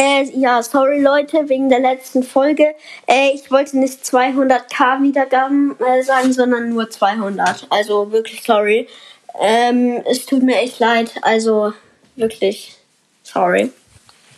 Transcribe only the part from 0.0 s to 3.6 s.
Äh, ja, sorry Leute, wegen der letzten Folge. Äh, ich